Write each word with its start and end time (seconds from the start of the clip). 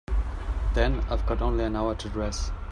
Then 0.73 1.01
I've 1.11 1.29
only 1.43 1.59
got 1.59 1.67
an 1.67 1.75
hour 1.75 1.93
to 1.93 2.09
dress. 2.09 2.49